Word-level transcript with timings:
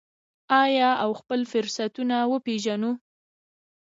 آیا 0.63 0.89
او 1.03 1.11
خپل 1.19 1.39
فرصتونه 1.51 2.17
وپیژنو؟ 2.31 2.91